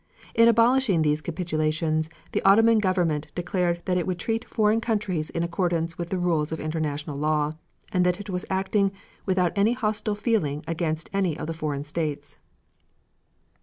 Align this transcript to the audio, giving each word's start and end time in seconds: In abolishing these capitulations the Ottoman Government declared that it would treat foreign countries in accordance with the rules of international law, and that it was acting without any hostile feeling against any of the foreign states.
In 0.33 0.47
abolishing 0.47 1.03
these 1.03 1.21
capitulations 1.21 2.09
the 2.31 2.41
Ottoman 2.41 2.79
Government 2.79 3.31
declared 3.35 3.83
that 3.85 3.99
it 3.99 4.07
would 4.07 4.17
treat 4.17 4.43
foreign 4.49 4.81
countries 4.81 5.29
in 5.29 5.43
accordance 5.43 5.95
with 5.95 6.09
the 6.09 6.17
rules 6.17 6.51
of 6.51 6.59
international 6.59 7.19
law, 7.19 7.51
and 7.91 8.03
that 8.03 8.19
it 8.19 8.27
was 8.27 8.43
acting 8.49 8.91
without 9.27 9.53
any 9.55 9.73
hostile 9.73 10.15
feeling 10.15 10.63
against 10.67 11.07
any 11.13 11.37
of 11.37 11.45
the 11.45 11.53
foreign 11.53 11.83
states. 11.83 12.39